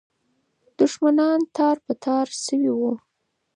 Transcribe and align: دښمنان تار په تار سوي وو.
دښمنان 0.79 1.39
تار 1.55 1.75
په 1.85 1.93
تار 2.03 2.27
سوي 2.45 2.71
وو. 2.79 2.93